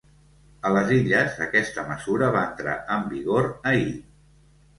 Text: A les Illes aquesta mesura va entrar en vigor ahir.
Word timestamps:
A 0.69 0.69
les 0.75 0.93
Illes 0.95 1.35
aquesta 1.47 1.83
mesura 1.89 2.31
va 2.37 2.41
entrar 2.51 2.75
en 2.97 3.07
vigor 3.13 3.53
ahir. 3.75 3.95